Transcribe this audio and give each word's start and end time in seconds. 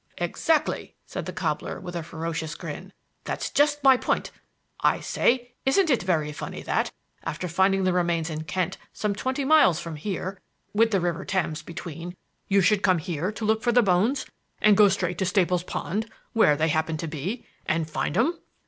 "Exactly," 0.17 0.95
said 1.05 1.27
the 1.27 1.31
cobbler, 1.31 1.79
with 1.79 1.95
a 1.95 2.01
ferocious 2.01 2.55
grin, 2.55 2.91
"that's 3.23 3.51
just 3.51 3.83
my 3.83 3.97
point. 3.97 4.31
I 4.79 4.99
say, 4.99 5.53
isn't 5.63 5.91
it 5.91 6.01
very 6.01 6.31
funny 6.31 6.63
that, 6.63 6.91
after 7.23 7.47
finding 7.47 7.83
the 7.83 7.93
remains 7.93 8.27
in 8.27 8.45
Kent 8.45 8.79
some 8.93 9.13
twenty 9.13 9.45
miles 9.45 9.79
from 9.79 9.97
here, 9.97 10.39
with 10.73 10.89
the 10.89 10.99
River 10.99 11.23
Thames 11.23 11.61
between, 11.61 12.15
you 12.47 12.61
should 12.61 12.81
come 12.81 12.97
here 12.97 13.31
to 13.31 13.45
look 13.45 13.61
for 13.61 13.71
the 13.71 13.83
bones 13.83 14.25
and 14.59 14.75
go 14.75 14.87
straight 14.87 15.19
to 15.19 15.25
Staple's 15.27 15.61
Pond, 15.63 16.09
where 16.33 16.57
they 16.57 16.69
happen 16.69 16.97
to 16.97 17.07
be 17.07 17.45
and 17.67 17.87
find 17.87 18.17
'em?" 18.17 18.39